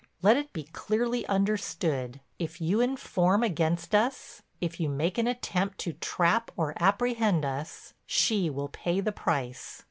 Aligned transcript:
Let 0.23 0.35
it 0.35 0.51
be 0.51 0.63
clearly 0.63 1.27
understood—if 1.27 2.59
you 2.59 2.81
inform 2.81 3.43
against 3.43 3.93
us, 3.93 4.41
if 4.59 4.79
you 4.79 4.89
make 4.89 5.19
an 5.19 5.27
attempt 5.27 5.77
to 5.81 5.93
trap 5.93 6.49
or 6.57 6.73
apprehend 6.77 7.45
us, 7.45 7.93
she 8.07 8.49
will 8.49 8.69
pay 8.69 8.99
the 8.99 9.11
price. 9.11 9.79